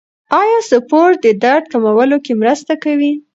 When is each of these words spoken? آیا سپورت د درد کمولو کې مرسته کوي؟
آیا 0.41 0.59
سپورت 0.71 1.17
د 1.25 1.27
درد 1.43 1.65
کمولو 1.71 2.17
کې 2.25 2.33
مرسته 2.41 2.73
کوي؟ 2.83 3.13